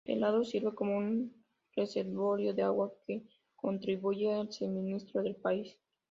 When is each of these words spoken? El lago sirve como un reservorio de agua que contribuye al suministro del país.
El 0.03 0.21
lago 0.21 0.43
sirve 0.43 0.73
como 0.73 0.97
un 0.97 1.45
reservorio 1.75 2.55
de 2.55 2.63
agua 2.63 2.91
que 3.05 3.21
contribuye 3.55 4.33
al 4.33 4.51
suministro 4.51 5.21
del 5.21 5.35
país. 5.35 5.77